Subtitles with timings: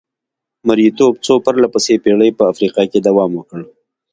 [0.67, 3.59] مریتوب څو پرله پسې پېړۍ په افریقا کې دوام وکړ.